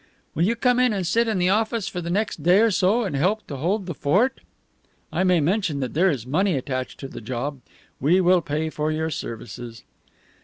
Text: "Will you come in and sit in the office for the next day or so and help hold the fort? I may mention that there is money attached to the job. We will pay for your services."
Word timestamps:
"Will 0.33 0.41
you 0.45 0.55
come 0.55 0.79
in 0.79 0.93
and 0.93 1.05
sit 1.05 1.27
in 1.27 1.37
the 1.37 1.49
office 1.51 1.87
for 1.87 2.01
the 2.01 2.09
next 2.09 2.41
day 2.41 2.59
or 2.61 2.71
so 2.71 3.03
and 3.03 3.15
help 3.15 3.47
hold 3.47 3.85
the 3.85 3.93
fort? 3.93 4.41
I 5.13 5.23
may 5.23 5.39
mention 5.39 5.79
that 5.81 5.93
there 5.93 6.09
is 6.09 6.25
money 6.25 6.55
attached 6.55 6.99
to 7.01 7.07
the 7.07 7.21
job. 7.21 7.61
We 7.99 8.19
will 8.19 8.41
pay 8.41 8.71
for 8.71 8.89
your 8.91 9.11
services." 9.11 9.83